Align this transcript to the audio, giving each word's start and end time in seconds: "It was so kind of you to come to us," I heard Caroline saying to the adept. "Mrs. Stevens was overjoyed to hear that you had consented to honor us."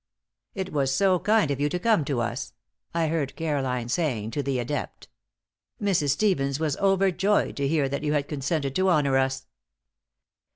"It 0.55 0.73
was 0.73 0.91
so 0.91 1.19
kind 1.19 1.51
of 1.51 1.59
you 1.59 1.69
to 1.69 1.77
come 1.77 2.03
to 2.05 2.21
us," 2.21 2.53
I 2.91 3.05
heard 3.07 3.35
Caroline 3.35 3.87
saying 3.87 4.31
to 4.31 4.41
the 4.41 4.57
adept. 4.57 5.09
"Mrs. 5.79 6.09
Stevens 6.09 6.59
was 6.59 6.75
overjoyed 6.77 7.55
to 7.57 7.67
hear 7.67 7.87
that 7.87 8.01
you 8.01 8.13
had 8.13 8.27
consented 8.27 8.75
to 8.77 8.89
honor 8.89 9.19
us." 9.19 9.45